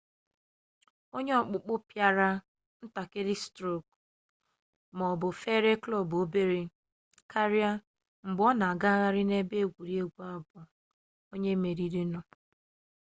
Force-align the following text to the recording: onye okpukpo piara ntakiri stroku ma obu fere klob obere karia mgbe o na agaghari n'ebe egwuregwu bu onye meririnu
onye 1.17 1.33
okpukpo 1.41 1.75
piara 1.87 2.29
ntakiri 2.83 3.35
stroku 3.43 3.93
ma 4.97 5.05
obu 5.13 5.29
fere 5.41 5.71
klob 5.83 6.09
obere 6.23 6.61
karia 7.31 7.71
mgbe 8.27 8.43
o 8.49 8.51
na 8.59 8.65
agaghari 8.73 9.21
n'ebe 9.25 9.55
egwuregwu 9.65 10.21
bu 10.49 10.59
onye 11.33 11.51
meririnu 11.63 12.19